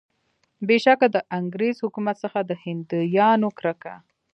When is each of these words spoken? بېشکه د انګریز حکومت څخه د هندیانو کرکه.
بېشکه 0.67 1.07
د 1.15 1.17
انګریز 1.37 1.75
حکومت 1.85 2.15
څخه 2.23 2.39
د 2.49 2.51
هندیانو 2.63 3.49
کرکه. 3.59 3.93